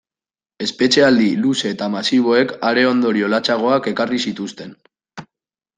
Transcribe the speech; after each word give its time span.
Espetxealdi 0.67 1.27
luze 1.43 1.71
eta 1.75 1.89
masiboek 1.97 2.55
are 2.71 2.89
ondorio 2.95 3.33
latzagoak 3.35 3.93
ekarri 3.95 4.25
zituzten. 4.31 4.75